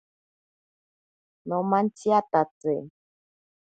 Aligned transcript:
Nomantsiyatatsi. 1.47 2.73